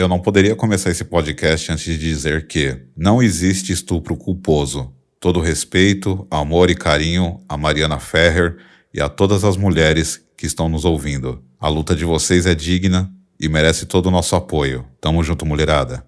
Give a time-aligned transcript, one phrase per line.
[0.00, 4.94] Eu não poderia começar esse podcast antes de dizer que não existe estupro culposo.
[5.20, 8.56] Todo respeito, amor e carinho a Mariana Ferrer
[8.94, 11.44] e a todas as mulheres que estão nos ouvindo.
[11.60, 14.86] A luta de vocês é digna e merece todo o nosso apoio.
[15.02, 16.02] Tamo junto, mulherada.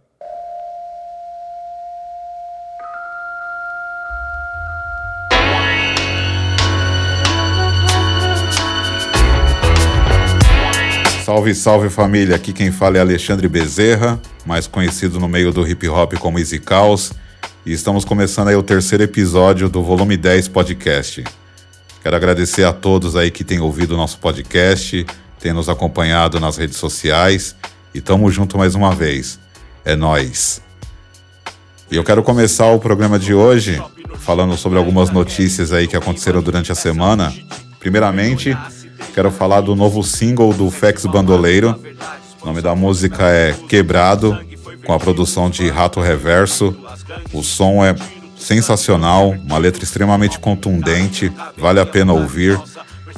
[11.32, 12.36] Salve, salve família!
[12.36, 16.58] Aqui quem fala é Alexandre Bezerra, mais conhecido no meio do hip hop como Easy
[16.58, 17.10] Caos,
[17.64, 21.24] e estamos começando aí o terceiro episódio do Volume 10 Podcast.
[22.02, 25.06] Quero agradecer a todos aí que têm ouvido o nosso podcast,
[25.40, 27.56] têm nos acompanhado nas redes sociais
[27.94, 29.40] e tamo junto mais uma vez.
[29.86, 30.60] É nós.
[31.90, 33.82] E eu quero começar o programa de hoje
[34.18, 37.32] falando sobre algumas notícias aí que aconteceram durante a semana.
[37.80, 38.54] Primeiramente,
[39.14, 41.78] Quero falar do novo single do Fex Bandoleiro.
[42.40, 44.38] O nome da música é Quebrado,
[44.86, 46.74] com a produção de Rato Reverso.
[47.32, 47.94] O som é
[48.36, 52.58] sensacional, uma letra extremamente contundente, vale a pena ouvir.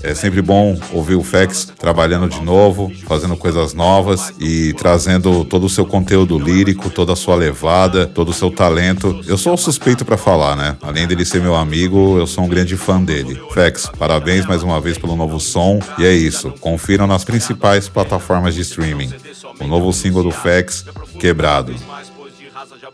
[0.05, 5.65] É sempre bom ouvir o Fex trabalhando de novo, fazendo coisas novas e trazendo todo
[5.65, 9.19] o seu conteúdo lírico, toda a sua levada, todo o seu talento.
[9.27, 10.77] Eu sou suspeito para falar, né?
[10.83, 13.41] Além dele ser meu amigo, eu sou um grande fã dele.
[13.55, 15.81] Fex, parabéns mais uma vez pelo novo som.
[15.99, 19.11] E é isso, confiram nas principais plataformas de streaming.
[19.59, 20.85] O novo single do Fex,
[21.19, 21.75] Quebrado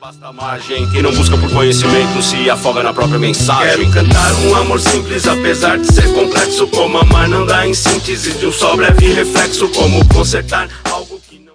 [0.01, 0.89] basta margem.
[0.91, 3.69] Quem não busca por conhecimento se afoga na própria mensagem.
[3.69, 6.67] Quero encantar um amor simples, apesar de ser complexo.
[6.69, 9.69] Como amar não dá em síntese de um só breve reflexo.
[9.69, 11.53] Como consertar algo que não.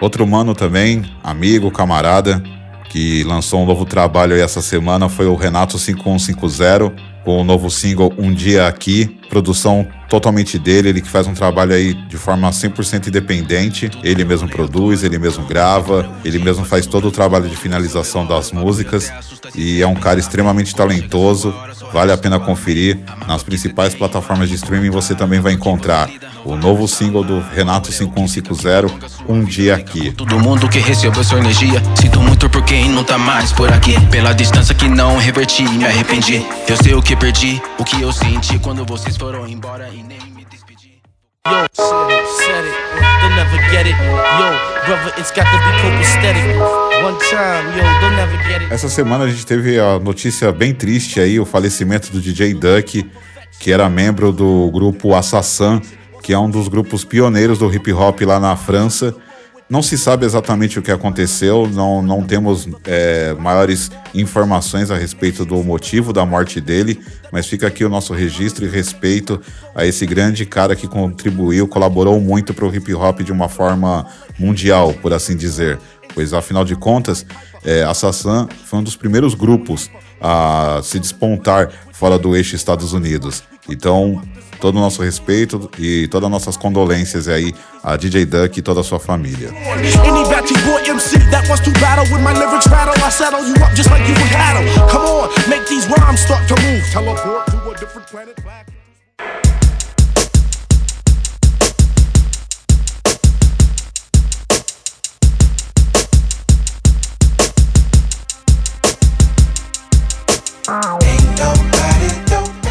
[0.00, 2.42] Outro mano também, amigo, camarada,
[2.88, 7.70] que lançou um novo trabalho aí essa semana foi o Renato 5150 com o novo
[7.70, 12.50] single Um Dia Aqui, produção totalmente dele, ele que faz um trabalho aí de forma
[12.50, 17.56] 100% independente, ele mesmo produz, ele mesmo grava, ele mesmo faz todo o trabalho de
[17.56, 19.12] finalização das músicas
[19.54, 21.54] e é um cara extremamente talentoso,
[21.92, 22.98] vale a pena conferir.
[23.26, 26.08] Nas principais plataformas de streaming você também vai encontrar
[26.44, 30.12] o novo single do Renato 5150, Um Dia Aqui.
[30.12, 33.94] Todo mundo que recebeu sua energia, sinto muito por quem não tá mais por aqui.
[34.08, 36.44] Pela distância que não reverti, me arrependi.
[36.66, 40.44] Eu sei o que perdi, o que eu senti quando vocês foram embora nem me
[40.50, 41.00] despedi.
[41.46, 42.72] Yo, it, it,
[43.20, 43.96] they'll never get it.
[43.96, 45.68] Yo, brother, it's got to be.
[47.02, 48.72] One time, yo, they'll never get it.
[48.72, 53.10] Essa semana a gente teve a notícia bem triste aí, o falecimento do DJ Duck,
[53.58, 55.80] que era membro do grupo Assassin
[56.28, 59.14] que é um dos grupos pioneiros do hip hop lá na França.
[59.68, 65.44] Não se sabe exatamente o que aconteceu, não, não temos é, maiores informações a respeito
[65.44, 66.98] do motivo da morte dele,
[67.30, 69.38] mas fica aqui o nosso registro e respeito
[69.74, 74.06] a esse grande cara que contribuiu, colaborou muito para o hip hop de uma forma
[74.38, 75.78] mundial, por assim dizer.
[76.14, 77.26] Pois afinal de contas,
[77.62, 83.42] é, Assassin foi um dos primeiros grupos a se despontar fora do eixo Estados Unidos.
[83.68, 84.22] Então,
[84.60, 88.80] todo o nosso respeito e todas as nossas condolências aí a DJ Duck e toda
[88.80, 89.50] a sua família.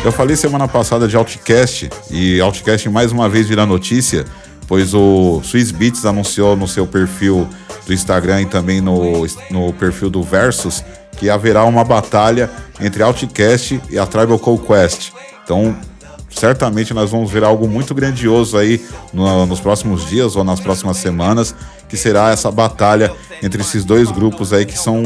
[0.07, 4.23] Eu falei semana passada de Outcast e Outcast mais uma vez virá notícia,
[4.65, 7.45] pois o Swiss Beats anunciou no seu perfil
[7.85, 10.81] do Instagram e também no, no perfil do Versus
[11.17, 15.11] que haverá uma batalha entre Outcast e a Tribal Call Quest.
[15.43, 15.75] Então,
[16.29, 18.81] certamente nós vamos ver algo muito grandioso aí
[19.11, 21.53] no, nos próximos dias ou nas próximas semanas,
[21.87, 23.11] que será essa batalha
[23.41, 25.03] entre esses dois grupos aí que são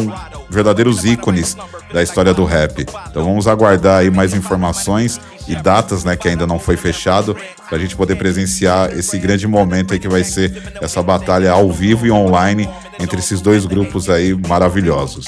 [0.49, 1.55] verdadeiros ícones
[1.93, 2.85] da história do rap.
[3.09, 7.35] Então vamos aguardar aí mais informações e datas, né, que ainda não foi fechado,
[7.67, 11.71] para a gente poder presenciar esse grande momento aí que vai ser essa batalha ao
[11.71, 12.69] vivo e online
[12.99, 15.25] entre esses dois grupos aí maravilhosos.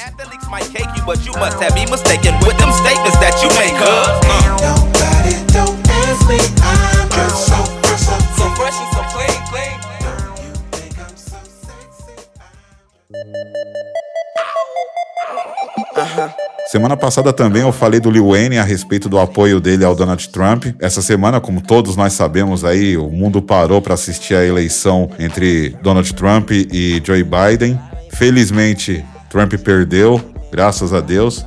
[16.74, 20.28] Semana passada também eu falei do Lil Wayne a respeito do apoio dele ao Donald
[20.30, 20.66] Trump.
[20.80, 25.78] Essa semana, como todos nós sabemos aí, o mundo parou para assistir a eleição entre
[25.84, 27.80] Donald Trump e Joe Biden.
[28.10, 30.20] Felizmente, Trump perdeu,
[30.52, 31.46] graças a Deus.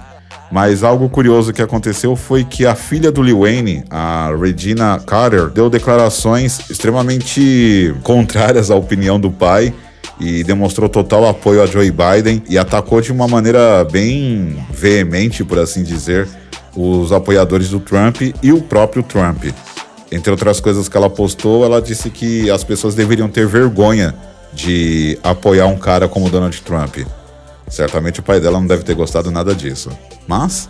[0.53, 5.49] Mas algo curioso que aconteceu foi que a filha do Lil Wayne, a Regina Carter,
[5.49, 9.75] deu declarações extremamente contrárias à opinião do pai
[10.19, 15.59] e demonstrou total apoio a Joe Biden e atacou de uma maneira bem veemente, por
[15.59, 16.29] assim dizer,
[16.75, 19.45] os apoiadores do Trump e o próprio Trump.
[20.11, 24.15] Entre outras coisas que ela postou, ela disse que as pessoas deveriam ter vergonha
[24.53, 26.99] de apoiar um cara como Donald Trump.
[27.69, 29.91] Certamente o pai dela não deve ter gostado nada disso.
[30.27, 30.69] Mas,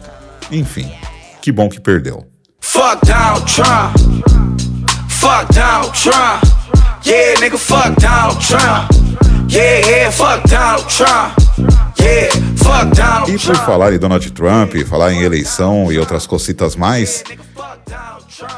[0.51, 0.91] enfim,
[1.43, 2.27] que bom que perdeu.
[2.61, 3.97] Fuck Donald Trump.
[5.09, 6.43] Fuck Donald Trump.
[7.07, 9.36] Yeah, nigga, fuck Donald Trump.
[9.49, 11.39] Yeah, yeah, fuck Donald Trump.
[11.99, 13.29] Yeah, fuck Donald Trump.
[13.29, 17.23] E por falar em Donald Trump, falar em eleição e outras cositas mais,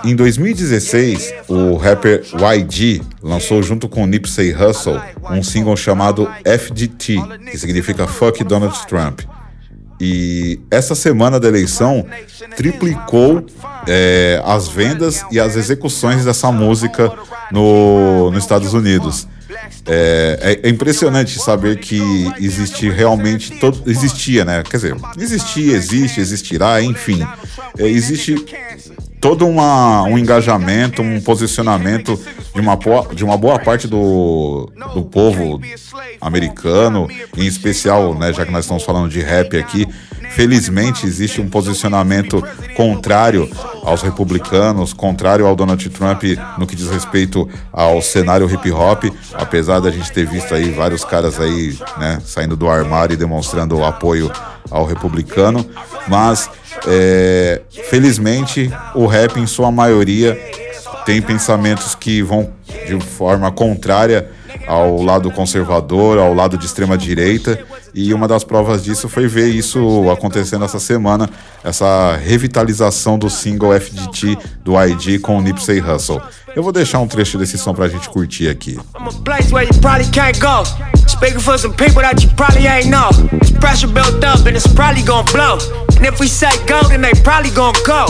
[0.05, 5.01] em 2016, o rapper YG lançou junto com Nipsey Hussle
[5.31, 7.17] um single chamado FDT,
[7.51, 9.21] que significa Fuck Donald Trump.
[10.01, 12.07] E essa semana da eleição
[12.57, 13.45] triplicou
[13.87, 17.13] é, as vendas e as execuções dessa música
[17.51, 19.27] no, nos Estados Unidos.
[19.87, 22.01] É, é, impressionante saber que
[22.39, 24.63] existe realmente todo, existia, né?
[24.63, 27.27] Quer dizer, existia, existe, existirá, enfim,
[27.79, 28.35] é, existe
[29.21, 32.21] todo uma, um engajamento, um posicionamento
[32.55, 32.79] de uma,
[33.15, 35.61] de uma boa parte do, do povo
[36.21, 39.87] americano, em especial, né, já que nós estamos falando de rap aqui,
[40.31, 42.43] felizmente existe um posicionamento
[42.77, 43.49] contrário
[43.83, 46.23] aos republicanos, contrário ao Donald Trump
[46.59, 49.05] no que diz respeito ao cenário hip hop,
[49.35, 53.77] apesar da gente ter visto aí vários caras aí, né, saindo do armário e demonstrando
[53.77, 54.31] o apoio
[54.71, 55.65] ao republicano,
[56.07, 56.51] mas
[56.87, 60.39] é, felizmente o rap em sua maioria
[61.05, 62.53] tem pensamentos que vão
[62.87, 64.31] de forma contrária
[64.67, 67.59] ao lado conservador, ao lado de extrema direita,
[67.95, 71.29] e uma das provas disso foi ver isso acontecendo essa semana,
[71.65, 76.21] essa revitalização do single FDT do ID com o Nipsey Hussle.
[76.55, 78.79] Eu vou deixar um trecho desse som pra gente curtir aqui.
[81.19, 83.11] Speaking for some people that you probably ain't know.
[83.43, 85.59] It's pressure built up and it's probably gonna blow.
[85.97, 88.07] And if we say go, then they probably gonna go.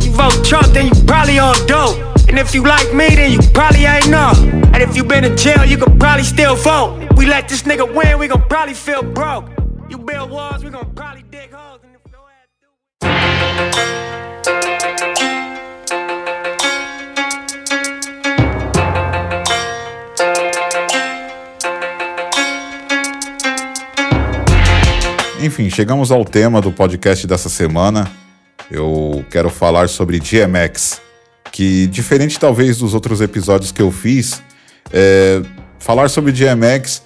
[0.00, 1.96] You vote Trump, then you probably on dope.
[2.28, 4.32] And if you like me, then you probably ain't know.
[4.80, 7.06] And if you been in jail, you could probably still vote.
[7.14, 9.50] We let this nigga win, we gon' probably feel broke.
[9.90, 11.82] You build walls, we gon' probably dig holes.
[11.84, 12.22] And if your
[25.44, 28.10] Enfim, chegamos ao tema do podcast dessa semana.
[28.70, 31.02] Eu quero falar sobre DMX,
[31.52, 34.42] que diferente talvez dos outros episódios que eu fiz,
[34.92, 35.42] é,
[35.78, 37.02] falar sobre DMX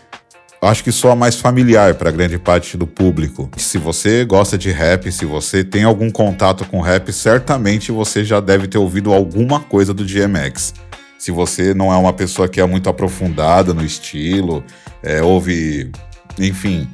[0.66, 3.50] acho que soa mais familiar para grande parte do público.
[3.56, 8.40] Se você gosta de rap, se você tem algum contato com rap, certamente você já
[8.40, 10.75] deve ter ouvido alguma coisa do DMX.
[11.19, 14.64] Se você não é uma pessoa que é muito aprofundada no estilo,
[15.02, 15.90] é, ouve,
[16.38, 16.88] enfim,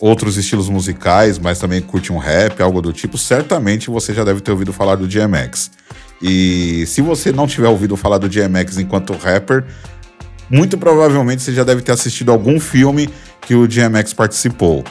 [0.00, 4.40] outros estilos musicais, mas também curte um rap, algo do tipo, certamente você já deve
[4.40, 5.70] ter ouvido falar do DMX.
[6.20, 9.64] E se você não tiver ouvido falar do DMX enquanto rapper,
[10.50, 13.08] muito provavelmente você já deve ter assistido algum filme
[13.42, 14.84] que o DMX participou.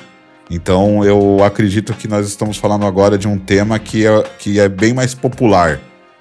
[0.49, 4.69] Então eu acredito que nós estamos falando agora de um tema que é, que é
[4.69, 5.79] bem mais popular,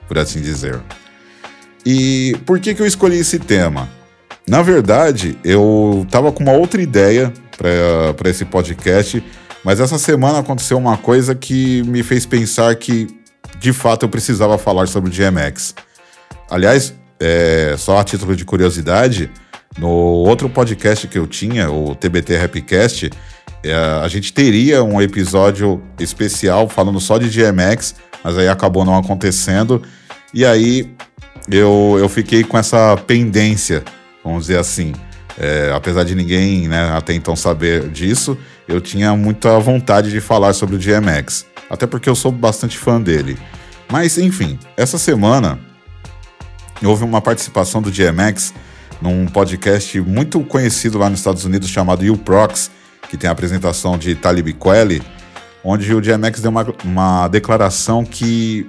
[0.09, 0.81] por assim dizer.
[1.85, 3.89] E por que, que eu escolhi esse tema?
[4.49, 9.23] Na verdade, eu estava com uma outra ideia para esse podcast,
[9.65, 13.07] mas essa semana aconteceu uma coisa que me fez pensar que,
[13.59, 15.75] de fato, eu precisava falar sobre o DMX.
[16.51, 19.31] Aliás, é, só a título de curiosidade,
[19.79, 23.11] no outro podcast que eu tinha, o TBT Rapcast,
[23.63, 28.97] é, a gente teria um episódio especial falando só de DMX, mas aí acabou não
[28.97, 29.83] acontecendo.
[30.33, 30.91] E aí
[31.51, 33.83] eu, eu fiquei com essa pendência,
[34.25, 34.93] vamos dizer assim.
[35.39, 40.55] É, apesar de ninguém né, até então saber disso, eu tinha muita vontade de falar
[40.55, 41.45] sobre o DMX.
[41.69, 43.37] Até porque eu sou bastante fã dele.
[43.91, 45.59] Mas enfim, essa semana
[46.85, 48.53] houve uma participação do DMX
[49.01, 52.71] num podcast muito conhecido lá nos Estados Unidos chamado You Prox,
[53.09, 55.03] que tem a apresentação de Talib Kweli,
[55.63, 58.69] onde o DMX deu uma, uma declaração que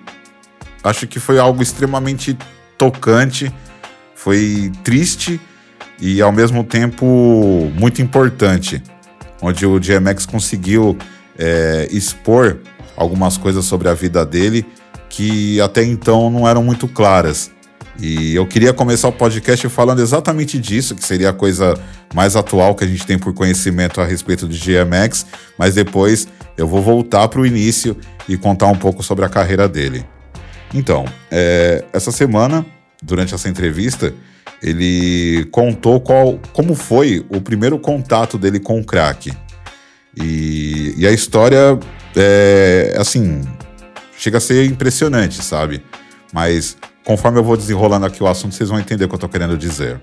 [0.83, 2.37] acho que foi algo extremamente
[2.77, 3.51] tocante,
[4.15, 5.39] foi triste
[5.99, 8.81] e ao mesmo tempo muito importante,
[9.41, 10.97] onde o DMX conseguiu
[11.37, 12.59] é, expor
[12.95, 14.65] algumas coisas sobre a vida dele
[15.09, 17.51] que até então não eram muito claras.
[17.99, 21.73] E eu queria começar o podcast falando exatamente disso, que seria a coisa
[22.13, 25.25] mais atual que a gente tem por conhecimento a respeito de GMX,
[25.57, 27.97] mas depois eu vou voltar para o início
[28.29, 30.05] e contar um pouco sobre a carreira dele.
[30.73, 32.65] Então, é, essa semana,
[33.01, 34.13] durante essa entrevista,
[34.61, 39.33] ele contou qual, como foi o primeiro contato dele com o crack.
[40.15, 41.79] E, e a história
[42.15, 43.41] é assim,
[44.17, 45.83] chega a ser impressionante, sabe?
[46.33, 46.75] Mas
[47.07, 49.57] conforme eu vou desenrolando aqui o assunto, vocês vão entender o que eu tô querendo
[49.57, 49.97] dizer.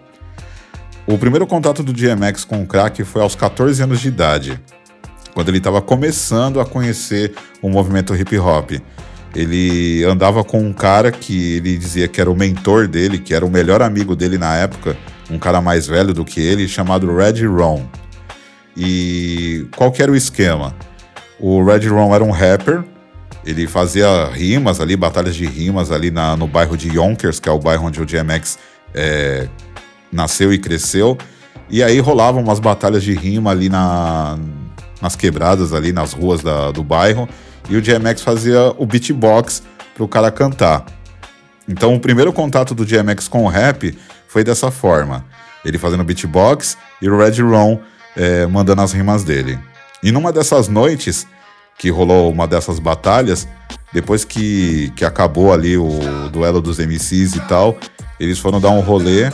[1.06, 4.58] O primeiro contato do DMX com o crack foi aos 14 anos de idade,
[5.34, 8.70] quando ele estava começando a conhecer o movimento hip hop.
[9.34, 13.44] Ele andava com um cara que ele dizia que era o mentor dele, que era
[13.44, 14.96] o melhor amigo dele na época,
[15.30, 17.84] um cara mais velho do que ele, chamado Red Ron.
[18.74, 20.74] E qual que era o esquema?
[21.38, 22.82] O Red Ron era um rapper,
[23.44, 27.52] ele fazia rimas ali, batalhas de rimas ali na, no bairro de Yonkers, que é
[27.52, 28.58] o bairro onde o DMX
[28.94, 29.48] é,
[30.10, 31.18] nasceu e cresceu.
[31.68, 34.38] E aí rolavam umas batalhas de rima ali na,
[35.00, 37.28] nas quebradas ali, nas ruas da, do bairro
[37.68, 39.62] e o DMX fazia o beatbox
[39.94, 40.84] para o cara cantar.
[41.68, 43.96] Então o primeiro contato do DMX com o rap
[44.28, 45.24] foi dessa forma.
[45.64, 47.80] Ele fazendo beatbox e o Red Ron
[48.16, 49.58] é, mandando as rimas dele.
[50.02, 51.26] E numa dessas noites,
[51.78, 53.46] que rolou uma dessas batalhas,
[53.92, 57.76] depois que, que acabou ali o duelo dos MCs e tal,
[58.18, 59.30] eles foram dar um rolê.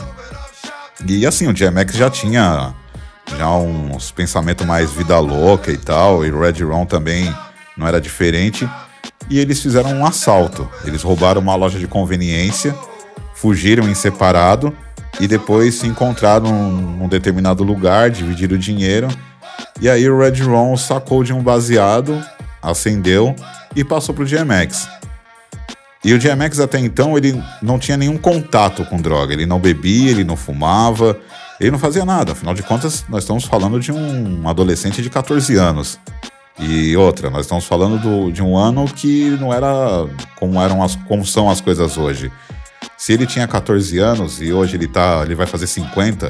[1.07, 2.73] E assim, o DMX já tinha
[3.37, 7.33] já uns pensamentos mais vida louca e tal, e o Red Ron também
[7.77, 8.69] não era diferente.
[9.29, 10.69] E eles fizeram um assalto.
[10.85, 12.75] Eles roubaram uma loja de conveniência,
[13.33, 14.75] fugiram em separado
[15.19, 19.07] e depois se encontraram num determinado lugar, dividiram o dinheiro.
[19.79, 22.23] E aí o Red Ron sacou de um baseado,
[22.61, 23.35] acendeu
[23.75, 24.87] e passou pro GMX.
[26.03, 30.09] E o GMX até então ele não tinha nenhum contato com droga, ele não bebia,
[30.09, 31.17] ele não fumava,
[31.59, 32.31] ele não fazia nada.
[32.31, 35.99] Afinal de contas, nós estamos falando de um adolescente de 14 anos.
[36.59, 40.95] E outra, nós estamos falando do, de um ano que não era como eram as,
[41.07, 42.31] como são as coisas hoje.
[43.01, 46.29] Se ele tinha 14 anos e hoje ele tá, ele vai fazer 50,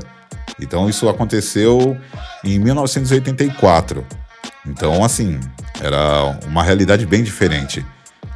[0.58, 1.98] então isso aconteceu
[2.46, 4.06] em 1984.
[4.66, 5.38] Então, assim,
[5.82, 7.86] era uma realidade bem diferente.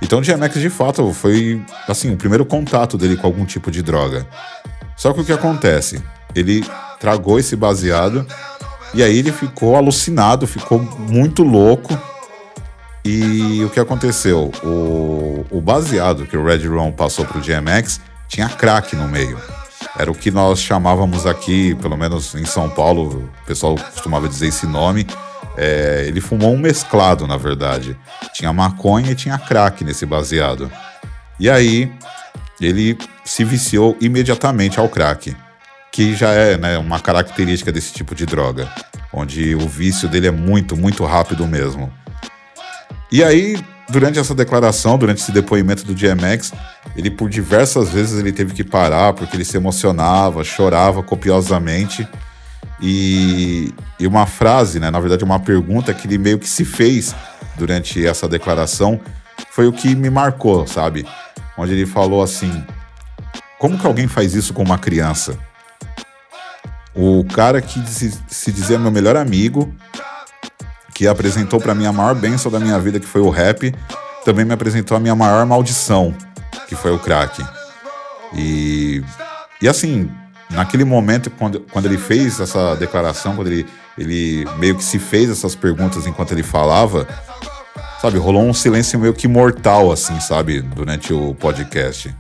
[0.02, 3.82] Então, o DMX de fato foi assim o primeiro contato dele com algum tipo de
[3.82, 4.28] droga.
[4.98, 6.04] Só que o que acontece?
[6.36, 6.62] Ele
[7.00, 8.28] tragou esse baseado
[8.94, 11.98] e aí ele ficou alucinado, ficou muito louco.
[13.06, 14.52] E o que aconteceu?
[14.62, 19.40] O, o baseado que o Red Ron passou pro GMX tinha crack no meio.
[19.98, 24.48] Era o que nós chamávamos aqui, pelo menos em São Paulo, o pessoal costumava dizer
[24.48, 25.08] esse nome.
[25.58, 27.98] É, ele fumou um mesclado, na verdade.
[28.34, 30.70] Tinha maconha e tinha crack nesse baseado.
[31.40, 31.92] E aí
[32.60, 35.36] ele se viciou imediatamente ao crack
[35.96, 38.70] que já é né, uma característica desse tipo de droga,
[39.14, 41.90] onde o vício dele é muito, muito rápido mesmo.
[43.10, 43.58] E aí,
[43.90, 46.52] durante essa declaração, durante esse depoimento do DMX,
[46.96, 52.08] ele por diversas vezes ele teve que parar porque ele se emocionava, chorava copiosamente.
[52.82, 57.16] E, e uma frase, né, na verdade uma pergunta que ele meio que se fez
[57.58, 59.00] durante essa declaração
[59.50, 61.08] foi o que me marcou, sabe?
[61.58, 62.64] Onde ele falou assim:
[63.58, 65.38] Como que alguém faz isso com uma criança?
[66.94, 69.74] O cara que se, se dizia meu melhor amigo,
[70.96, 73.76] que apresentou para mim a maior bênção da minha vida, que foi o rap,
[74.24, 76.16] também me apresentou a minha maior maldição,
[76.70, 77.46] que foi o crack.
[78.34, 79.04] E,
[79.62, 80.10] e assim,
[80.50, 85.30] naquele momento, quando, quando ele fez essa declaração, quando ele, ele meio que se fez
[85.30, 87.06] essas perguntas enquanto ele falava,
[88.02, 92.16] sabe, rolou um silêncio meio que mortal, assim, sabe, durante o podcast.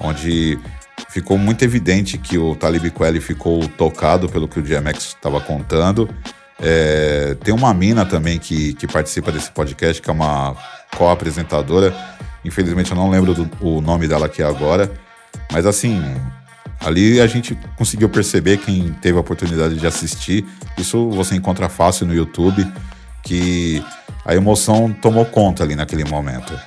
[0.00, 0.58] Onde
[1.10, 6.08] ficou muito evidente que o Talib Kweli ficou tocado pelo que o DMX estava contando.
[6.60, 10.56] É, tem uma mina também que, que participa desse podcast, que é uma
[10.96, 11.94] co-apresentadora.
[12.44, 14.90] Infelizmente eu não lembro do, o nome dela aqui agora.
[15.52, 16.02] Mas assim,
[16.80, 20.44] ali a gente conseguiu perceber, quem teve a oportunidade de assistir,
[20.78, 22.66] isso você encontra fácil no YouTube,
[23.22, 23.84] que
[24.24, 26.58] a emoção tomou conta ali naquele momento.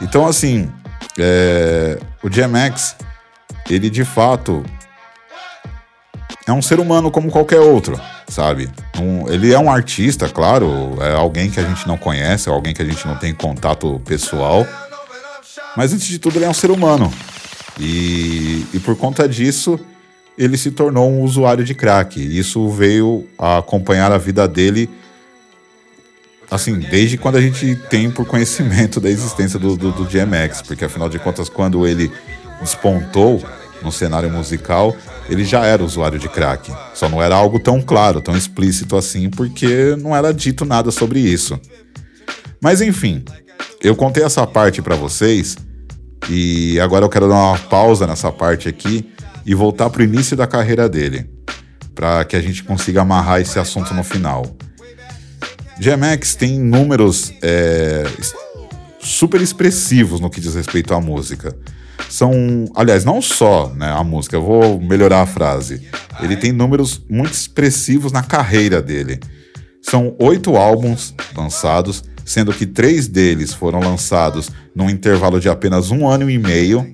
[0.00, 0.70] Então assim,
[1.18, 2.96] é, o DMX
[3.68, 4.64] ele de fato
[6.46, 8.70] é um ser humano como qualquer outro, sabe?
[8.98, 12.72] Um, ele é um artista, claro, é alguém que a gente não conhece, é alguém
[12.72, 14.64] que a gente não tem contato pessoal,
[15.76, 17.12] mas antes de tudo ele é um ser humano.
[17.78, 19.78] E, e por conta disso,
[20.38, 22.20] ele se tornou um usuário de crack.
[22.20, 24.88] Isso veio a acompanhar a vida dele,
[26.50, 30.84] assim, desde quando a gente tem por conhecimento da existência do, do, do DMX, porque
[30.84, 32.10] afinal de contas, quando ele
[32.60, 33.42] despontou
[33.82, 34.96] no cenário musical,
[35.28, 36.72] ele já era usuário de crack.
[36.94, 41.20] Só não era algo tão claro, tão explícito assim, porque não era dito nada sobre
[41.20, 41.58] isso.
[42.60, 43.24] Mas enfim,
[43.82, 45.56] eu contei essa parte para vocês
[46.28, 49.12] e agora eu quero dar uma pausa nessa parte aqui
[49.44, 51.30] e voltar para o início da carreira dele,
[51.94, 54.44] para que a gente consiga amarrar esse assunto no final.
[55.78, 58.04] GMX tem números é,
[59.06, 61.56] super expressivos no que diz respeito à música.
[62.08, 62.30] São,
[62.74, 65.88] aliás, não só né, a música, eu vou melhorar a frase.
[66.20, 69.20] Ele tem números muito expressivos na carreira dele.
[69.80, 76.06] São oito álbuns lançados, sendo que três deles foram lançados num intervalo de apenas um
[76.08, 76.90] ano e meio.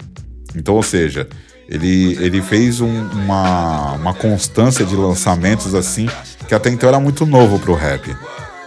[0.55, 1.29] Então, ou seja,
[1.69, 6.07] ele, ele fez um, uma, uma constância de lançamentos assim
[6.47, 8.15] que até então era muito novo para o rap.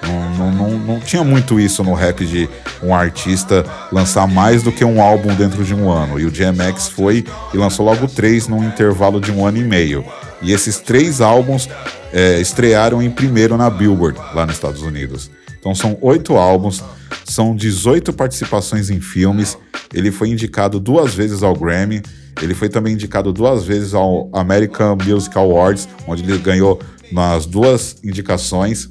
[0.08, 2.50] Não, não, não, tinha muito isso no rap de
[2.82, 6.20] um artista lançar mais do que um álbum dentro de um ano.
[6.20, 10.06] E o DMX foi e lançou logo três num intervalo de um ano e meio.
[10.42, 11.68] E esses três álbuns
[12.14, 15.32] é, estrearam em primeiro na Billboard, lá nos Estados Unidos.
[15.60, 16.84] Então são oito álbuns,
[17.24, 19.58] são 18 participações em filmes.
[19.94, 22.04] Ele foi indicado duas vezes ao Grammy.
[22.42, 26.80] Ele foi também indicado duas vezes ao American Music Awards, onde ele ganhou
[27.12, 28.90] nas duas indicações.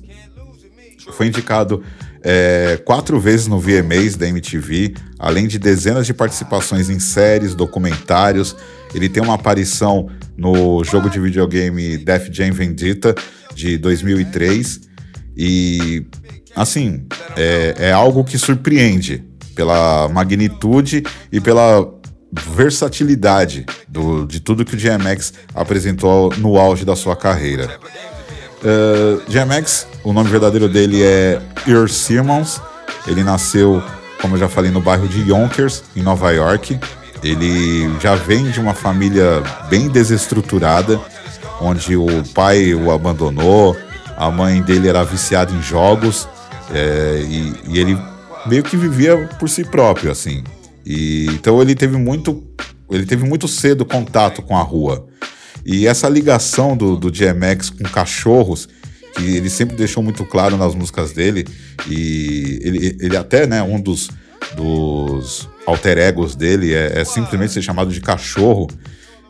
[1.13, 1.83] Foi indicado
[2.23, 8.57] é, quatro vezes no VMAs da MTV, além de dezenas de participações em séries, documentários.
[8.95, 13.15] Ele tem uma aparição no jogo de videogame Death Jam Vendetta
[13.55, 14.81] de 2003
[15.37, 16.07] e
[16.57, 17.07] assim
[17.37, 21.93] é, é algo que surpreende pela magnitude e pela
[22.33, 27.79] versatilidade do, de tudo que o DMX apresentou no auge da sua carreira.
[28.65, 29.23] Uh,
[30.03, 32.61] o nome verdadeiro dele é Earl Simmons.
[33.07, 33.83] Ele nasceu,
[34.21, 36.81] como eu já falei, no bairro de Yonkers, em Nova York.
[37.23, 41.01] Ele já vem de uma família bem desestruturada,
[41.61, 43.77] onde o pai o abandonou,
[44.17, 46.29] a mãe dele era viciada em jogos
[46.73, 47.99] é, e, e, ele
[48.47, 50.45] meio que vivia por si próprio, assim.
[50.85, 52.43] E, então ele teve muito,
[52.91, 55.07] ele teve muito cedo contato com a rua.
[55.65, 58.69] E essa ligação do, do DMX com cachorros,
[59.17, 61.47] que ele sempre deixou muito claro nas músicas dele,
[61.89, 64.11] e ele, ele até, né, um dos,
[64.57, 68.69] dos alter egos dele é, é simplesmente ser chamado de cachorro.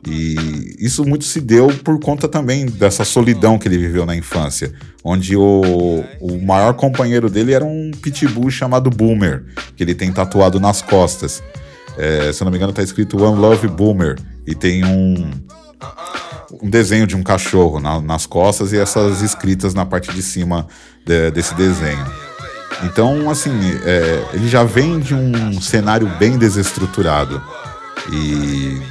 [0.06, 4.72] E isso muito se deu por conta também dessa solidão que ele viveu na infância,
[5.02, 9.44] onde o, o maior companheiro dele era um pitbull chamado Boomer,
[9.74, 11.42] que ele tem tatuado nas costas.
[11.96, 15.30] É, se eu não me engano, está escrito One Love Boomer, e tem um,
[16.62, 20.66] um desenho de um cachorro na, nas costas e essas escritas na parte de cima
[21.04, 22.04] de, desse desenho.
[22.82, 23.52] Então, assim,
[23.84, 27.42] é, ele já vem de um cenário bem desestruturado.
[28.12, 28.82] E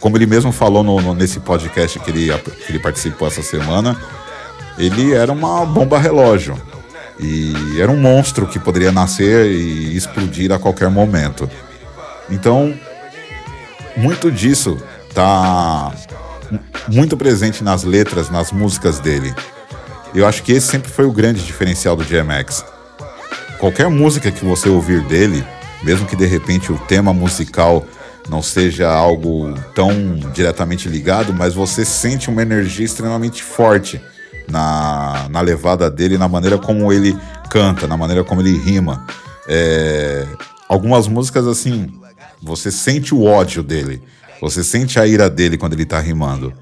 [0.00, 2.32] como ele mesmo falou no, no, nesse podcast que ele,
[2.66, 3.96] que ele participou essa semana,
[4.78, 6.60] ele era uma bomba relógio.
[7.20, 11.48] E era um monstro que poderia nascer e explodir a qualquer momento.
[12.30, 12.74] Então,
[13.96, 14.78] muito disso
[15.14, 15.92] tá
[16.88, 19.34] muito presente nas letras, nas músicas dele.
[20.14, 22.64] Eu acho que esse sempre foi o grande diferencial do DMX.
[23.58, 25.44] Qualquer música que você ouvir dele,
[25.82, 27.86] mesmo que de repente o tema musical
[28.28, 34.00] não seja algo tão diretamente ligado, mas você sente uma energia extremamente forte
[34.48, 37.16] na, na levada dele, na maneira como ele
[37.50, 39.06] canta, na maneira como ele rima.
[39.48, 40.26] É,
[40.68, 41.92] algumas músicas assim,
[42.40, 44.02] você sente o ódio dele.
[44.42, 46.52] Você sente a ira dele quando ele tá rimando.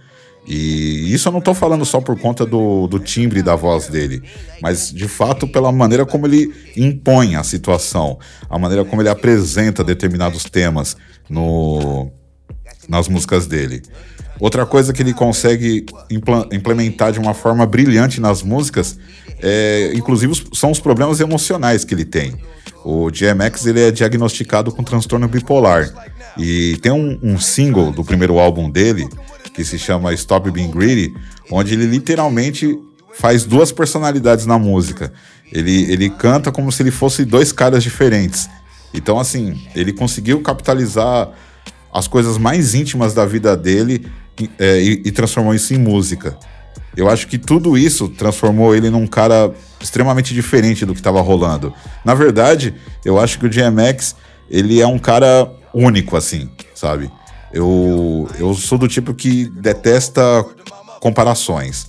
[0.47, 4.23] E isso eu não tô falando só por conta do, do timbre da voz dele,
[4.61, 9.85] mas de fato pela maneira como ele impõe a situação, a maneira como ele apresenta
[9.85, 10.97] determinados temas
[11.29, 12.11] no,
[12.89, 13.83] nas músicas dele.
[14.39, 15.85] Outra coisa que ele consegue
[16.51, 18.99] implementar de uma forma brilhante nas músicas,
[19.43, 22.35] é, inclusive, são os problemas emocionais que ele tem.
[22.85, 25.93] O DMX ele é diagnosticado com transtorno bipolar.
[26.39, 29.09] E tem um, um single do primeiro álbum dele,
[29.55, 31.15] que se chama Stop Being Greedy,
[31.51, 32.79] onde ele literalmente
[33.15, 35.13] faz duas personalidades na música.
[35.53, 38.49] Ele, ele canta como se ele fosse dois caras diferentes.
[38.95, 41.31] Então, assim, ele conseguiu capitalizar
[41.93, 44.07] as coisas mais íntimas da vida dele
[44.59, 46.39] é, e, e transformou isso em música.
[46.97, 51.73] Eu acho que tudo isso transformou ele num cara extremamente diferente do que estava rolando.
[52.05, 52.75] Na verdade,
[53.05, 54.17] eu acho que o DMX,
[54.51, 57.11] ele é um cara único, assim, sabe?
[57.53, 60.45] Eu, eu sou do tipo que detesta
[61.01, 61.87] comparações.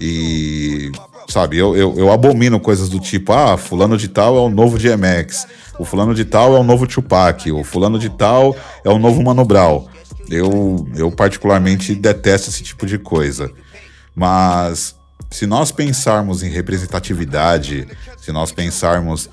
[0.00, 0.90] E,
[1.28, 4.78] sabe, eu, eu, eu abomino coisas do tipo, ah, fulano de tal é o novo
[4.78, 5.46] DMX,
[5.78, 9.22] o fulano de tal é o novo Tupac, o fulano de tal é o novo
[9.22, 9.86] Mano Brown.
[10.28, 13.50] Eu, eu particularmente detesto esse tipo de coisa.
[14.16, 14.96] Mas
[15.30, 19.28] se nós pensarmos em representatividade, se nós pensarmos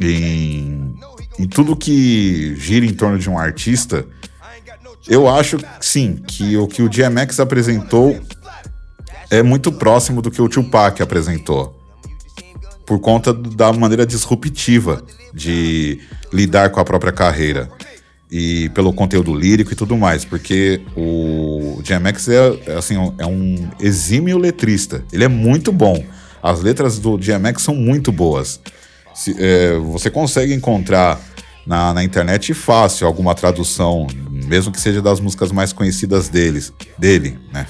[0.00, 0.94] em,
[1.36, 4.06] em tudo que gira em torno de um artista,
[5.08, 8.18] eu acho sim que o que o DMX apresentou
[9.28, 11.74] é muito próximo do que o Tupac apresentou.
[12.86, 16.00] Por conta da maneira disruptiva de
[16.32, 17.68] lidar com a própria carreira.
[18.30, 20.24] E pelo conteúdo lírico e tudo mais.
[20.24, 25.04] Porque o DMX é, é, assim, é um exímio letrista.
[25.12, 26.04] Ele é muito bom.
[26.42, 28.60] As letras do DMX são muito boas.
[29.14, 31.20] Se, é, você consegue encontrar
[31.66, 37.38] na, na, internet fácil alguma tradução, mesmo que seja das músicas mais conhecidas deles, dele,
[37.52, 37.66] né?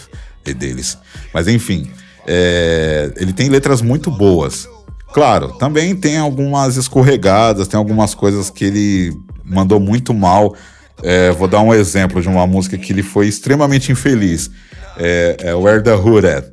[0.47, 0.99] E deles.
[1.33, 1.91] Mas enfim,
[2.27, 4.69] é, ele tem letras muito boas.
[5.13, 10.55] Claro, também tem algumas escorregadas, tem algumas coisas que ele mandou muito mal.
[11.03, 14.51] É, vou dar um exemplo de uma música que ele foi extremamente infeliz.
[14.97, 16.47] É, é Where the Hood At.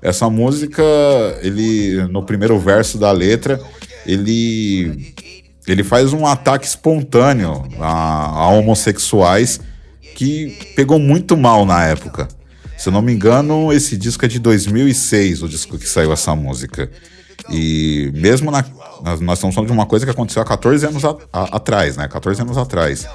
[0.00, 0.82] Essa música,
[1.42, 3.60] ele no primeiro verso da letra,
[4.06, 5.14] ele
[5.66, 9.60] ele faz um ataque espontâneo a, a homossexuais
[10.14, 12.26] que pegou muito mal na época.
[12.76, 16.34] Se eu não me engano, esse disco é de 2006, o disco que saiu essa
[16.34, 16.90] música.
[17.50, 18.64] E mesmo na.
[19.02, 22.08] Nós estamos falando de uma coisa que aconteceu há 14 anos a, a, atrás, né?
[22.08, 23.06] 14 anos atrás.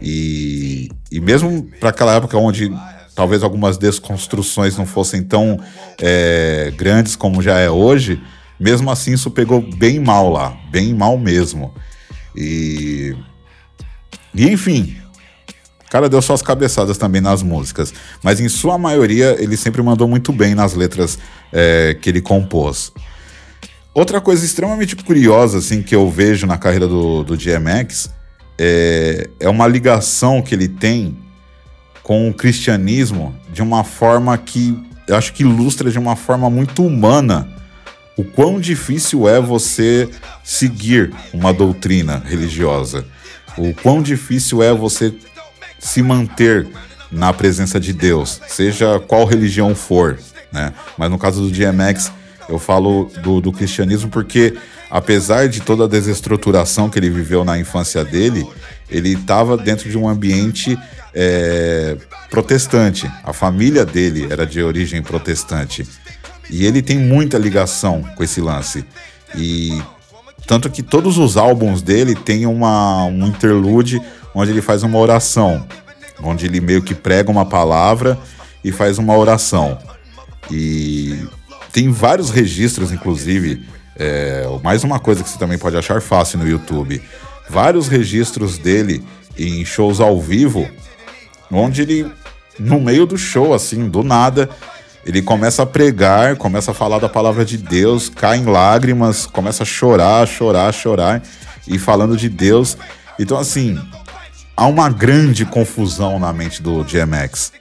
[0.00, 2.72] E, e mesmo para aquela época onde
[3.14, 5.58] talvez algumas desconstruções não fossem tão
[6.00, 8.22] é, grandes como já é hoje,
[8.60, 11.74] mesmo assim isso pegou bem mal lá, bem mal mesmo.
[12.36, 13.16] E,
[14.34, 14.96] e enfim,
[15.86, 20.06] o cara deu suas cabeçadas também nas músicas, mas em sua maioria ele sempre mandou
[20.06, 21.18] muito bem nas letras
[21.52, 22.92] é, que ele compôs.
[23.96, 28.10] Outra coisa extremamente curiosa, assim, que eu vejo na carreira do, do DMX
[28.58, 31.16] é, é uma ligação que ele tem
[32.02, 34.78] com o cristianismo de uma forma que
[35.08, 37.48] eu acho que ilustra de uma forma muito humana
[38.18, 40.10] o quão difícil é você
[40.44, 43.06] seguir uma doutrina religiosa,
[43.56, 45.14] o quão difícil é você
[45.78, 46.68] se manter
[47.10, 50.18] na presença de Deus, seja qual religião for,
[50.52, 50.74] né?
[50.98, 52.12] Mas no caso do DMX,
[52.48, 54.56] eu falo do, do cristianismo porque,
[54.90, 58.46] apesar de toda a desestruturação que ele viveu na infância dele,
[58.90, 60.78] ele estava dentro de um ambiente
[61.14, 61.96] é,
[62.30, 63.10] protestante.
[63.24, 65.86] A família dele era de origem protestante.
[66.48, 68.84] E ele tem muita ligação com esse lance.
[69.34, 69.82] E
[70.46, 74.00] tanto que todos os álbuns dele têm uma, um interlude
[74.32, 75.66] onde ele faz uma oração,
[76.22, 78.16] onde ele meio que prega uma palavra
[78.62, 79.78] e faz uma oração.
[80.50, 81.26] E
[81.76, 83.62] tem vários registros, inclusive.
[83.98, 87.02] É, mais uma coisa que você também pode achar fácil no YouTube.
[87.50, 89.04] Vários registros dele
[89.36, 90.66] em shows ao vivo,
[91.52, 92.10] onde ele,
[92.58, 94.48] no meio do show, assim, do nada,
[95.04, 99.62] ele começa a pregar, começa a falar da palavra de Deus, cai em lágrimas, começa
[99.62, 101.22] a chorar, chorar, chorar,
[101.68, 102.78] e falando de Deus.
[103.18, 103.78] Então, assim,
[104.56, 107.52] há uma grande confusão na mente do DMX,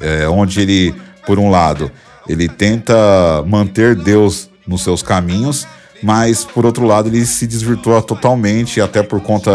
[0.00, 0.94] é, onde ele,
[1.26, 1.92] por um lado,
[2.28, 2.94] ele tenta
[3.46, 5.66] manter Deus nos seus caminhos,
[6.02, 9.50] mas por outro lado ele se desvirtua totalmente, até por conta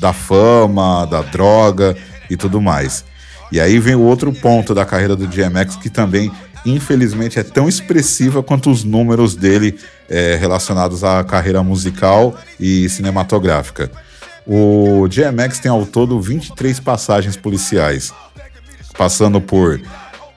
[0.00, 1.96] da fama, da droga
[2.28, 3.04] e tudo mais.
[3.50, 6.32] E aí vem o outro ponto da carreira do DMX que também,
[6.64, 13.90] infelizmente, é tão expressiva quanto os números dele é, relacionados à carreira musical e cinematográfica.
[14.46, 18.12] O DMX tem ao todo 23 passagens policiais,
[18.96, 19.80] passando por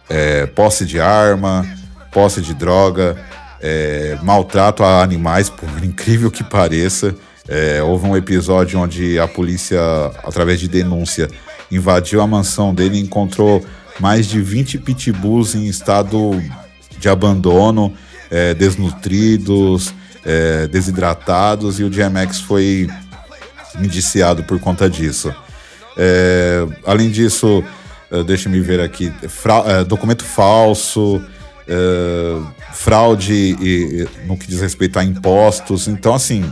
[0.09, 1.65] é, posse de arma,
[2.11, 3.17] posse de droga,
[3.61, 7.15] é, maltrato a animais, por incrível que pareça.
[7.47, 9.79] É, houve um episódio onde a polícia,
[10.23, 11.29] através de denúncia,
[11.71, 13.63] invadiu a mansão dele e encontrou
[13.99, 16.41] mais de 20 pitbulls em estado
[16.97, 17.93] de abandono,
[18.31, 19.93] é, desnutridos,
[20.25, 22.87] é, desidratados, e o DMX foi
[23.79, 25.33] indiciado por conta disso.
[25.97, 27.63] É, além disso,
[28.19, 34.61] uh, deixa me ver aqui, uh, documento falso, uh, fraude e, e, no que diz
[34.61, 35.87] respeito a impostos.
[35.87, 36.43] Então, assim,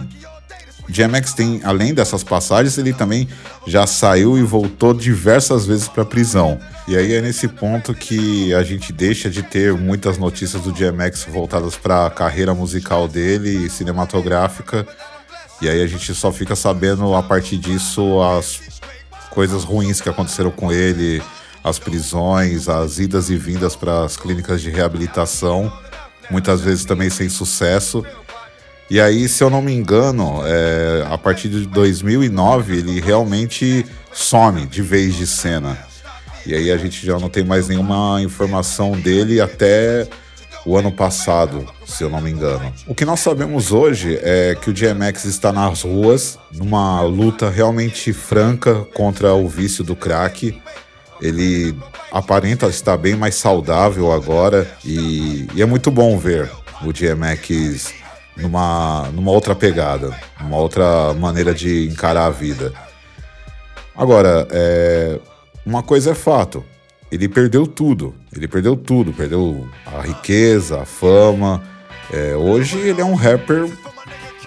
[0.89, 3.28] GMX tem, além dessas passagens, ele também
[3.65, 6.60] já saiu e voltou diversas vezes para prisão.
[6.88, 11.26] E aí é nesse ponto que a gente deixa de ter muitas notícias do GMX
[11.30, 14.86] voltadas para a carreira musical dele e cinematográfica.
[15.62, 18.60] E aí a gente só fica sabendo a partir disso as
[19.30, 21.23] coisas ruins que aconteceram com ele,
[21.63, 25.71] as prisões, as idas e vindas para as clínicas de reabilitação,
[26.30, 28.06] muitas vezes também sem sucesso.
[28.89, 34.65] E aí, se eu não me engano, é, a partir de 2009 ele realmente some
[34.65, 35.78] de vez de cena.
[36.45, 40.08] E aí a gente já não tem mais nenhuma informação dele até
[40.65, 42.73] o ano passado, se eu não me engano.
[42.88, 48.13] O que nós sabemos hoje é que o DMX está nas ruas, numa luta realmente
[48.13, 50.62] franca contra o vício do crack.
[51.23, 51.73] Ele
[52.12, 56.51] aparenta estar bem mais saudável agora e, e é muito bom ver
[56.83, 57.93] o DMX
[58.36, 62.73] numa, numa outra pegada, uma outra maneira de encarar a vida.
[63.95, 65.19] Agora, é,
[65.65, 66.63] uma coisa é fato,
[67.12, 71.63] ele perdeu tudo, ele perdeu tudo, perdeu a riqueza, a fama.
[72.12, 73.69] É, hoje ele é um rapper,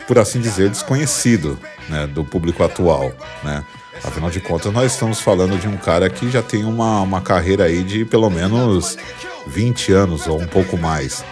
[0.06, 1.58] por assim dizer, desconhecido
[1.88, 3.12] né, do público atual,
[3.42, 3.64] né?
[4.04, 7.64] Afinal de contas, nós estamos falando de um cara que já tem uma, uma carreira
[7.64, 8.96] aí de pelo menos
[9.46, 11.24] 20 anos ou um pouco mais.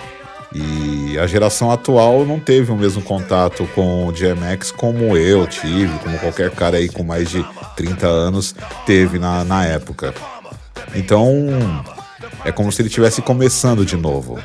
[0.54, 5.98] E a geração atual não teve o mesmo contato com o DMX como eu tive,
[5.98, 7.44] como qualquer cara aí com mais de
[7.76, 8.54] 30 anos
[8.86, 10.14] teve na, na época.
[10.94, 11.48] Então,
[12.44, 14.38] é como se ele estivesse começando de novo.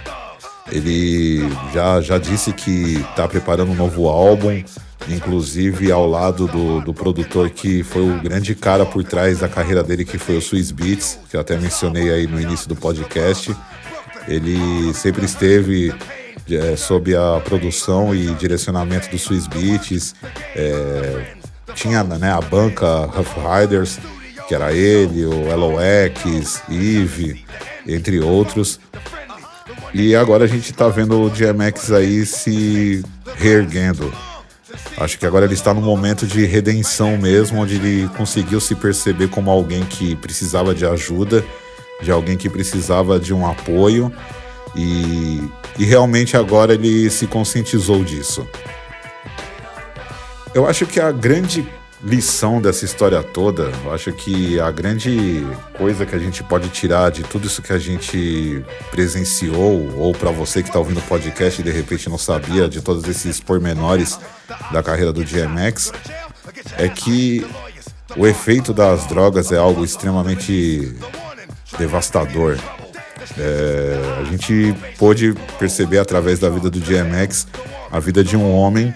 [0.72, 1.42] Ele
[1.74, 4.64] já, já disse que está preparando um novo álbum,
[5.08, 9.84] inclusive ao lado do, do produtor que foi o grande cara por trás da carreira
[9.84, 13.56] dele, que foi o Swiss Beats, que eu até mencionei aí no início do podcast.
[14.28, 15.94] Ele sempre esteve
[16.50, 20.14] é, sob a produção e direcionamento do Swiss Beats.
[20.56, 21.34] É,
[21.74, 24.00] tinha né, a banca Rough Riders,
[24.48, 27.46] que era ele, o LOX, Eve,
[27.88, 28.80] entre outros.
[29.94, 33.04] E agora a gente tá vendo o DMX aí se
[33.36, 34.14] reerguendo.
[34.98, 39.30] Acho que agora ele está num momento de redenção mesmo, onde ele conseguiu se perceber
[39.30, 41.44] como alguém que precisava de ajuda
[42.02, 44.12] de alguém que precisava de um apoio
[44.76, 45.42] e,
[45.78, 48.48] e realmente agora ele se conscientizou disso.
[50.54, 51.68] Eu acho que a grande
[52.04, 55.46] lição dessa história toda, eu acho que a grande
[55.78, 60.32] coisa que a gente pode tirar de tudo isso que a gente presenciou, ou para
[60.32, 64.18] você que está ouvindo o podcast e de repente não sabia de todos esses pormenores
[64.72, 65.92] da carreira do DMX,
[66.78, 67.46] é que
[68.16, 70.96] o efeito das drogas é algo extremamente
[71.78, 72.58] devastador.
[73.38, 77.46] É, a gente pôde perceber através da vida do DMX
[77.92, 78.94] a vida de um homem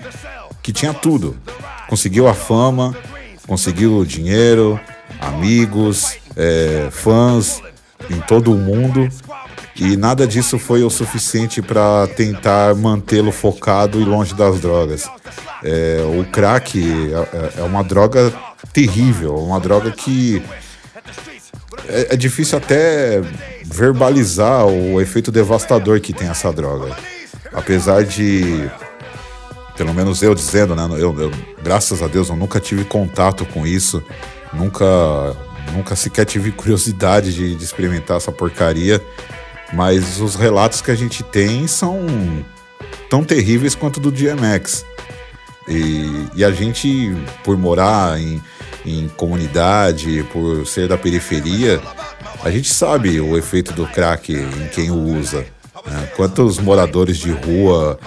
[0.61, 1.37] que tinha tudo.
[1.93, 2.97] Conseguiu a fama,
[3.45, 4.79] conseguiu dinheiro,
[5.21, 7.61] amigos, é, fãs
[8.09, 9.07] em todo o mundo.
[9.75, 15.07] E nada disso foi o suficiente para tentar mantê-lo focado e longe das drogas.
[15.63, 18.33] É, o crack é, é uma droga
[18.73, 20.41] terrível, uma droga que
[21.87, 23.21] é, é difícil até
[23.65, 26.97] verbalizar o efeito devastador que tem essa droga.
[27.53, 28.67] Apesar de,
[29.75, 30.87] pelo menos eu dizendo, né?
[30.91, 31.31] Eu, eu,
[31.61, 34.03] graças a Deus eu nunca tive contato com isso,
[34.53, 34.85] nunca,
[35.73, 39.01] nunca sequer tive curiosidade de, de experimentar essa porcaria.
[39.73, 42.05] Mas os relatos que a gente tem são
[43.09, 44.85] tão terríveis quanto do DMX.
[45.67, 48.41] E, e a gente, por morar em,
[48.85, 51.81] em comunidade, por ser da periferia,
[52.43, 55.45] a gente sabe o efeito do crack em quem o usa.
[55.85, 56.09] Né?
[56.15, 57.97] Quantos moradores de rua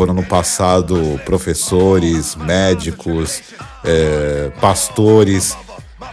[0.00, 3.42] foram no passado professores, médicos,
[3.84, 5.54] é, pastores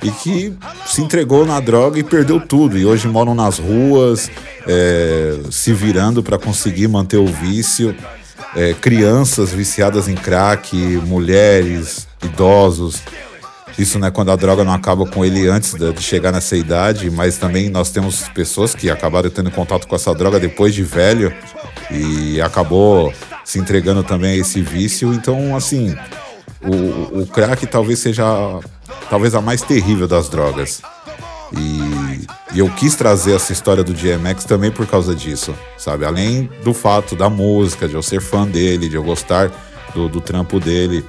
[0.04, 0.54] e que
[0.86, 4.30] se entregou na droga e perdeu tudo e hoje moram nas ruas,
[4.67, 7.95] é, se virando para conseguir manter o vício.
[8.58, 13.02] É, crianças viciadas em crack, mulheres, idosos.
[13.80, 17.38] Isso, né, quando a droga não acaba com ele antes de, chegar nessa idade, mas
[17.38, 21.34] também nós temos pessoas que acabaram tendo contato com essa droga depois de velho
[21.89, 23.13] e acabou
[23.48, 25.14] se entregando também a esse vício.
[25.14, 25.96] Então, assim,
[26.62, 28.26] o, o crack talvez seja
[29.10, 30.82] talvez a mais terrível das drogas.
[31.54, 36.04] E, e, eu quis trazer essa história do DMX também por causa disso, sabe?
[36.04, 39.50] Além do fato da música, de eu ser fã dele, de eu gostar
[39.96, 41.06] do, do trampo dele.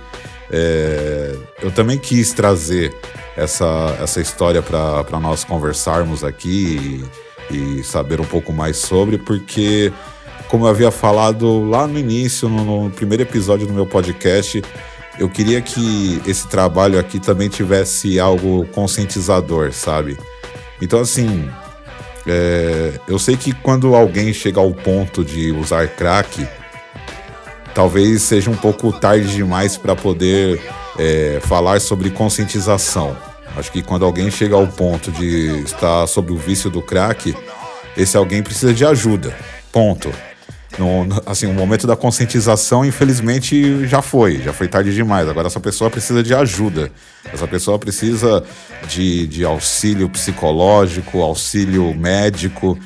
[0.49, 2.95] É, eu também quis trazer
[3.37, 7.05] essa, essa história para nós conversarmos aqui
[7.51, 9.93] e, e, saber um pouco mais sobre, porque,
[10.49, 14.63] como eu havia falado lá no início, no, no primeiro episódio do meu podcast,
[15.19, 20.17] eu queria que esse trabalho aqui também tivesse algo conscientizador, sabe?
[20.81, 21.49] Então, assim,
[22.27, 26.47] é, eu sei que quando alguém chega ao ponto de usar crack,
[27.75, 30.61] talvez seja um pouco tarde demais para poder
[30.99, 33.17] é, falar sobre conscientização.
[33.57, 37.35] Acho que quando alguém chega ao ponto de estar sob o vício do crack,
[37.97, 39.37] esse alguém precisa de ajuda.
[39.73, 40.13] Ponto.
[40.79, 45.29] No, assim, o momento da conscientização, infelizmente, já foi, já foi tarde demais.
[45.29, 46.93] Agora essa pessoa precisa de ajuda.
[47.33, 48.45] Essa pessoa precisa
[48.89, 52.79] de, de auxílio psicológico, auxílio médico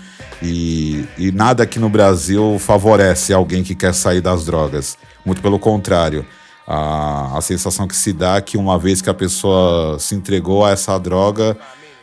[0.43, 4.99] E, e nada aqui no Brasil favorece alguém que quer sair das drogas.
[5.25, 6.27] Muito pelo contrário.
[6.67, 10.65] A, a sensação que se dá é que uma vez que a pessoa se entregou
[10.65, 11.57] a essa droga,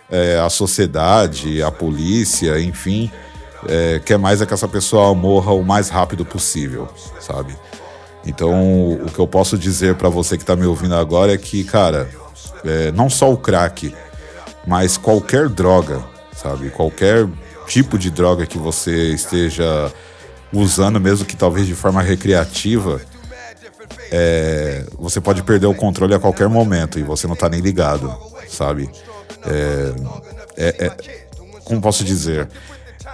[0.10, 3.12] é, a sociedade, a polícia, enfim,
[3.68, 6.88] é, quer mais é que essa pessoa morra o mais rápido possível,
[7.20, 7.56] sabe?
[8.26, 11.64] Então, o que eu posso dizer para você que está me ouvindo agora é que,
[11.64, 12.10] cara,
[12.66, 13.94] é, não só o crack,
[14.68, 16.04] mas qualquer droga,
[16.36, 16.70] sabe?
[16.70, 17.28] Qualquer
[17.68, 19.92] tipo de droga que você esteja
[20.52, 23.02] usando, mesmo que talvez de forma recreativa,
[24.12, 28.14] é, você pode perder o controle a qualquer momento e você não tá nem ligado,
[28.50, 28.90] sabe?
[29.46, 29.94] É,
[30.58, 31.20] é, é
[31.64, 32.50] como posso dizer?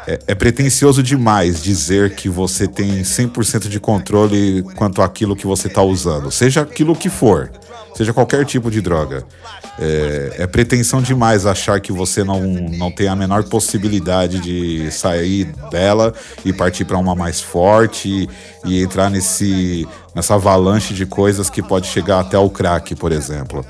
[0.08, 5.68] É, é pretencioso demais dizer que você tem 100% de controle quanto àquilo que você
[5.68, 7.52] está usando, seja aquilo que for,
[7.96, 9.24] seja qualquer tipo de droga.
[9.78, 15.46] É, é, pretensão demais achar que você não, não tem a menor possibilidade de sair
[15.70, 16.14] dela
[16.46, 18.30] e partir para uma mais forte e,
[18.66, 23.66] e, entrar nesse, nessa avalanche de coisas que pode chegar até o crack, por exemplo.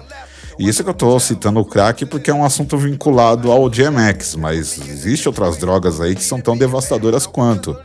[0.57, 4.35] E isso que eu estou citando o crack porque é um assunto vinculado ao DMX,
[4.35, 7.77] mas existe outras drogas aí que são tão devastadoras quanto.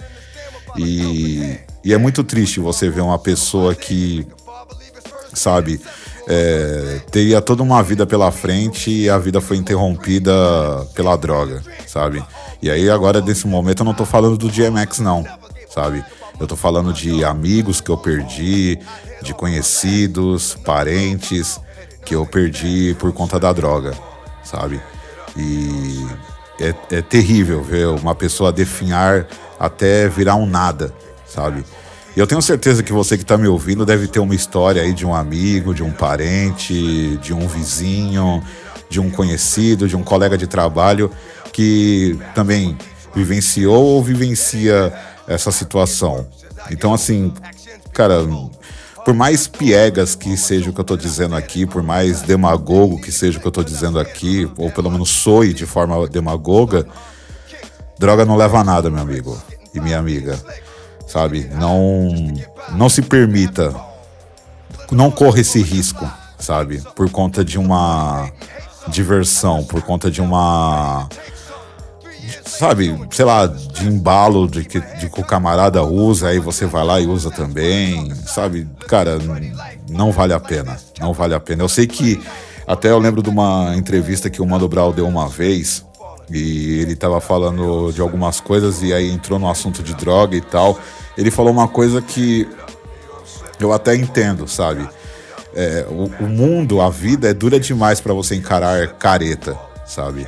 [0.76, 4.24] E, e é muito triste você ver uma pessoa que,
[5.34, 5.80] sabe,
[6.28, 10.32] é, teria toda uma vida pela frente e a vida foi interrompida
[10.94, 12.24] pela droga, sabe?
[12.62, 15.26] E aí agora, nesse momento, eu não tô falando do DMX, não,
[15.68, 16.04] sabe?
[16.38, 18.78] Eu tô falando de amigos que eu perdi,
[19.22, 21.58] de conhecidos, parentes
[22.04, 23.92] que eu perdi por conta da droga,
[24.42, 24.80] sabe?
[25.36, 26.06] E
[26.60, 29.26] é, é terrível ver uma pessoa definhar
[29.58, 30.92] até virar um nada,
[31.26, 31.64] sabe?
[32.16, 34.92] E eu tenho certeza que você que está me ouvindo deve ter uma história aí
[34.92, 38.42] de um amigo, de um parente, de um vizinho,
[38.88, 41.10] de um conhecido, de um colega de trabalho
[41.52, 42.76] que também
[43.14, 44.92] vivenciou ou vivencia
[45.28, 46.26] essa situação.
[46.70, 47.32] Então, assim,
[47.92, 48.26] cara,
[49.10, 53.10] por mais piegas que seja o que eu estou dizendo aqui, por mais demagogo que
[53.10, 56.86] seja o que eu estou dizendo aqui, ou pelo menos soe de forma demagoga,
[57.98, 59.36] droga não leva a nada, meu amigo
[59.74, 60.38] e minha amiga.
[61.08, 61.50] Sabe?
[61.58, 62.08] Não,
[62.70, 63.74] não se permita,
[64.92, 66.80] não corra esse risco, sabe?
[66.94, 68.30] Por conta de uma
[68.86, 71.08] diversão, por conta de uma
[72.60, 76.84] sabe, sei lá, de embalo de que, de que o camarada usa, aí você vai
[76.84, 78.68] lá e usa também, sabe?
[78.86, 79.18] Cara,
[79.88, 81.62] não vale a pena, não vale a pena.
[81.62, 82.22] Eu sei que,
[82.66, 85.86] até eu lembro de uma entrevista que o Mano Brown deu uma vez,
[86.30, 90.42] e ele tava falando de algumas coisas, e aí entrou no assunto de droga e
[90.42, 90.78] tal.
[91.16, 92.46] Ele falou uma coisa que
[93.58, 94.86] eu até entendo, sabe?
[95.54, 100.26] É, o, o mundo, a vida é dura demais para você encarar careta, sabe?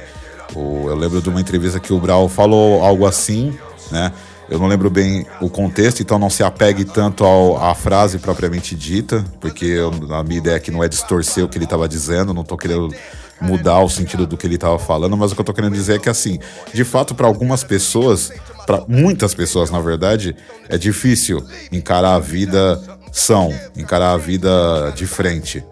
[0.55, 3.57] O, eu lembro de uma entrevista que o Brau falou algo assim,
[3.91, 4.13] né?
[4.49, 8.75] Eu não lembro bem o contexto, então não se apegue tanto ao, à frase propriamente
[8.75, 12.35] dita, porque eu, a minha ideia aqui não é distorcer o que ele estava dizendo,
[12.35, 12.91] não estou querendo
[13.41, 15.97] mudar o sentido do que ele estava falando, mas o que eu estou querendo dizer
[15.97, 16.39] é que, assim,
[16.73, 18.31] de fato, para algumas pessoas,
[18.67, 20.37] para muitas pessoas, na verdade,
[20.69, 22.81] é difícil encarar a vida
[23.13, 25.63] são, encarar a vida de frente.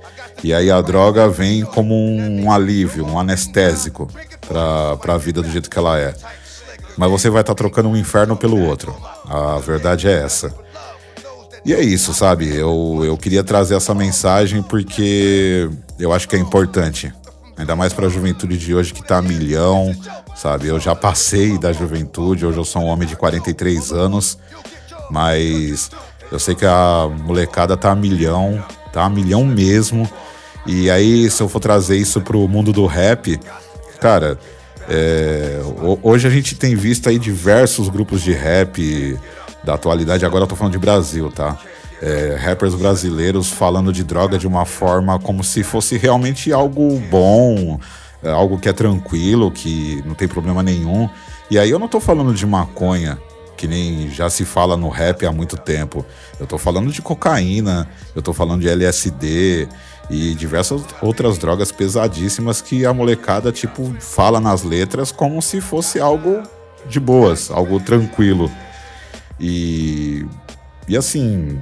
[0.43, 4.09] E aí a droga vem como um alívio, um anestésico
[4.47, 6.15] para a vida do jeito que ela é.
[6.97, 8.95] Mas você vai estar tá trocando um inferno pelo outro.
[9.27, 10.55] A verdade é essa.
[11.65, 12.49] E é isso, sabe?
[12.55, 17.13] Eu, eu queria trazer essa mensagem porque eu acho que é importante.
[17.57, 19.95] Ainda mais para a juventude de hoje que tá a milhão,
[20.35, 20.69] sabe?
[20.69, 24.39] Eu já passei da juventude, hoje eu sou um homem de 43 anos,
[25.11, 25.91] mas
[26.33, 30.09] eu sei que a molecada tá a milhão, tá a milhão mesmo.
[30.67, 33.39] E aí, se eu for trazer isso pro mundo do rap,
[34.01, 34.39] cara,
[34.89, 35.61] é,
[36.03, 39.19] hoje a gente tem visto aí diversos grupos de rap
[39.63, 41.59] da atualidade, agora eu tô falando de Brasil, tá?
[42.03, 47.79] É, rappers brasileiros falando de droga de uma forma como se fosse realmente algo bom,
[48.23, 51.09] é, algo que é tranquilo, que não tem problema nenhum.
[51.51, 53.19] E aí eu não tô falando de maconha,
[53.57, 56.05] que nem já se fala no rap há muito tempo.
[56.39, 59.69] Eu tô falando de cocaína, eu tô falando de LSD,
[60.11, 66.01] e diversas outras drogas pesadíssimas que a molecada, tipo, fala nas letras como se fosse
[66.01, 66.43] algo
[66.89, 68.51] de boas, algo tranquilo.
[69.39, 70.27] E,
[70.89, 71.61] e assim,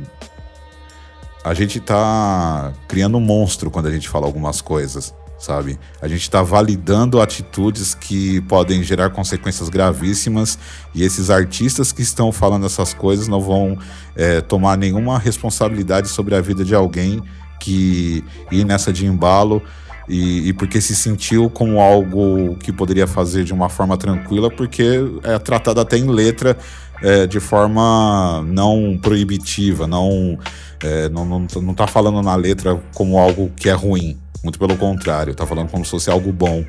[1.45, 5.79] a gente tá criando um monstro quando a gente fala algumas coisas, sabe?
[6.01, 10.59] A gente tá validando atitudes que podem gerar consequências gravíssimas
[10.95, 13.79] e esses artistas que estão falando essas coisas não vão
[14.17, 17.23] é, tomar nenhuma responsabilidade sobre a vida de alguém
[17.59, 19.63] que ir nessa de embalo
[20.09, 25.01] e, e, porque se sentiu como algo que poderia fazer de uma forma tranquila, porque
[25.23, 26.57] é tratado até em letra
[27.03, 30.39] é, de forma não proibitiva, não,
[30.81, 34.77] é, não, não, não tá falando na letra como algo que é ruim, muito pelo
[34.77, 36.65] contrário, tá falando como se fosse algo bom.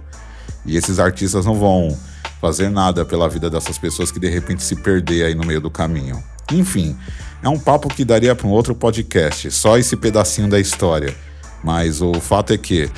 [0.65, 1.97] E esses artistas não vão
[2.41, 5.69] fazer nada pela vida dessas pessoas que de repente se perder aí no meio do
[5.69, 6.21] caminho.
[6.51, 6.95] Enfim,
[7.41, 11.15] é um papo que daria para um outro podcast, só esse pedacinho da história.
[11.63, 12.89] Mas o fato é que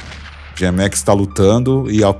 [0.58, 2.20] GMX está lutando e, ao,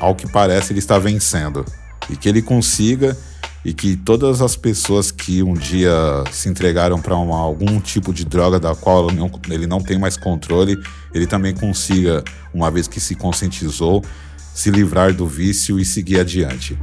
[0.00, 1.64] ao que parece, ele está vencendo.
[2.10, 3.16] E que ele consiga
[3.64, 5.92] e que todas as pessoas que um dia
[6.32, 10.16] se entregaram para algum tipo de droga da qual ele não, ele não tem mais
[10.16, 10.76] controle,
[11.14, 14.04] ele também consiga, uma vez que se conscientizou,
[14.52, 16.76] se livrar do vício e seguir adiante.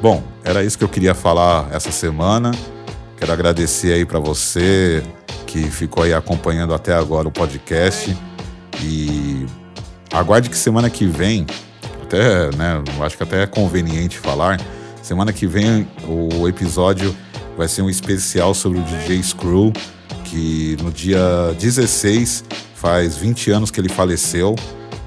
[0.00, 2.52] Bom, era isso que eu queria falar essa semana.
[3.18, 5.02] Quero agradecer aí para você
[5.46, 8.16] que ficou aí acompanhando até agora o podcast
[8.82, 9.44] e
[10.10, 11.44] aguarde que semana que vem,
[12.02, 14.58] até, né, acho que até é conveniente falar,
[15.02, 17.14] semana que vem o episódio
[17.54, 19.70] vai ser um especial sobre o DJ Screw,
[20.24, 22.44] que no dia 16
[22.74, 24.56] faz 20 anos que ele faleceu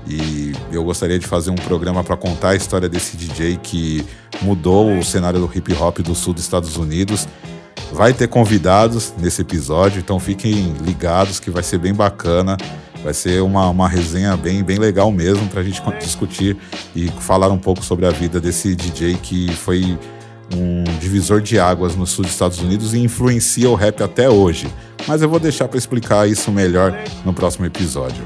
[0.05, 4.05] e eu gostaria de fazer um programa para contar a história desse DJ que
[4.43, 7.27] mudou o cenário do hip hop do sul dos Estados Unidos
[7.93, 12.57] Vai ter convidados nesse episódio, então fiquem ligados que vai ser bem bacana.
[13.03, 16.57] Vai ser uma, uma resenha bem, bem legal mesmo para a gente discutir
[16.95, 19.95] e falar um pouco sobre a vida desse DJ que foi
[20.55, 24.67] um divisor de águas no sul dos Estados Unidos e influencia o rap até hoje.
[25.07, 28.23] Mas eu vou deixar para explicar isso melhor no próximo episódio.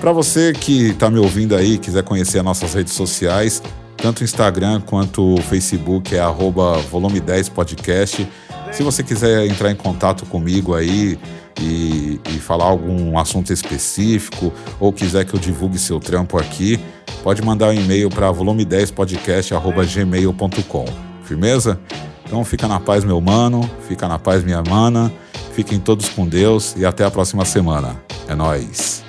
[0.00, 3.62] Para você que está me ouvindo aí, quiser conhecer as nossas redes sociais,
[3.96, 8.24] tanto o Instagram quanto o Facebook é volume10podcast.
[8.72, 11.18] Se você quiser entrar em contato comigo aí
[11.60, 16.78] e, e falar algum assunto específico ou quiser que eu divulgue seu trampo aqui,
[17.22, 20.84] pode mandar um e-mail para volume10podcast@gmail.com.
[21.22, 21.80] Firmeza?
[22.24, 25.10] Então fica na paz, meu mano, fica na paz, minha mana.
[25.52, 27.96] Fiquem todos com Deus e até a próxima semana.
[28.28, 29.02] É nós.